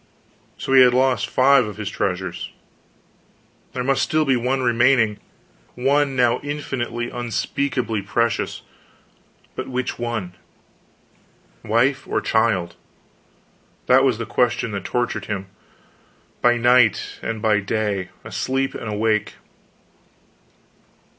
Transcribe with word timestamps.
So 0.57 0.73
he 0.73 0.81
had 0.81 0.95
lost 0.95 1.29
five 1.29 1.67
of 1.67 1.77
his 1.77 1.87
treasures; 1.87 2.49
there 3.73 3.83
must 3.83 4.01
still 4.01 4.25
be 4.25 4.35
one 4.35 4.63
remaining 4.63 5.19
one 5.75 6.15
now 6.15 6.39
infinitely, 6.39 7.11
unspeakably 7.11 8.01
precious, 8.01 8.63
but 9.55 9.67
which 9.69 9.99
one? 9.99 10.33
wife, 11.63 12.07
or 12.07 12.19
child? 12.19 12.73
That 13.85 14.03
was 14.03 14.17
the 14.17 14.25
question 14.25 14.71
that 14.71 14.85
tortured 14.85 15.25
him, 15.25 15.49
by 16.41 16.57
night 16.57 17.19
and 17.21 17.39
by 17.39 17.59
day, 17.59 18.09
asleep 18.25 18.73
and 18.73 18.87
awake. 18.89 19.35